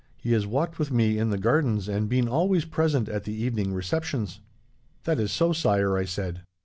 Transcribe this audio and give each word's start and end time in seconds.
He 0.17 0.31
has 0.31 0.47
walked 0.47 0.79
with 0.79 0.89
me 0.91 1.19
in 1.19 1.29
the 1.29 1.37
gardens, 1.37 1.87
and 1.87 2.09
been 2.09 2.27
always 2.27 2.65
present 2.65 3.07
at 3.07 3.23
the 3.23 3.35
evening 3.35 3.71
receptions.' 3.71 4.39
"'That 5.03 5.19
is 5.19 5.31
so, 5.31 5.53
Sire,' 5.53 5.95
I 5.95 6.05
said. 6.05 6.41